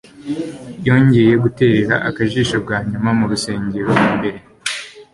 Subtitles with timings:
[0.85, 4.39] Yongera guterera akajisho bwa nyuma mu rusengero imbere,